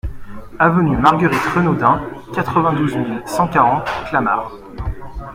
Avenue 0.57 0.97
Marguerite 0.97 1.45
Renaudin, 1.53 2.01
quatre-vingt-douze 2.33 2.95
mille 2.95 3.21
cent 3.27 3.47
quarante 3.47 3.87
Clamart 4.09 4.51